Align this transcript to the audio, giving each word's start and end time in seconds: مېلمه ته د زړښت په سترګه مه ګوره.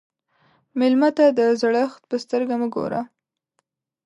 مېلمه 0.79 1.09
ته 1.17 1.25
د 1.39 1.39
زړښت 1.61 2.01
په 2.09 2.15
سترګه 2.23 2.55
مه 2.61 2.67
ګوره. 2.75 3.01